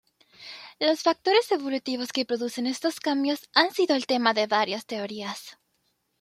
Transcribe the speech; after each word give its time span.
Los 0.79 1.03
factores 1.03 1.51
evolutivos 1.51 2.11
que 2.11 2.25
producen 2.25 2.65
estos 2.65 2.99
cambios, 2.99 3.47
han 3.53 3.71
sido 3.71 3.93
el 3.95 4.07
tema 4.07 4.33
de 4.33 4.47
varias 4.47 4.87
teorías. 4.87 5.59